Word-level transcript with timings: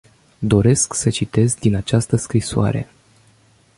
Doresc 0.41 0.93
să 0.93 1.09
citez 1.09 1.53
din 1.55 1.75
această 1.75 2.15
scrisoare. 2.15 2.89